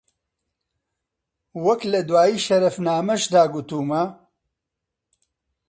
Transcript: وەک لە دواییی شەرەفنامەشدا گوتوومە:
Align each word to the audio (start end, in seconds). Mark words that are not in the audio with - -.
وەک 1.65 1.81
لە 1.91 1.99
دواییی 2.09 2.43
شەرەفنامەشدا 2.45 3.43
گوتوومە: 3.53 4.03